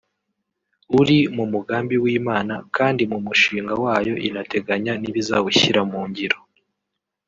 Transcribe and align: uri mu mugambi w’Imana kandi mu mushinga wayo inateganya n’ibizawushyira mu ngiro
uri 0.99 1.17
mu 1.35 1.45
mugambi 1.53 1.95
w’Imana 2.03 2.53
kandi 2.75 3.03
mu 3.11 3.17
mushinga 3.25 3.73
wayo 3.83 4.13
inateganya 4.27 4.93
n’ibizawushyira 5.01 5.81
mu 5.91 6.01
ngiro 6.09 6.39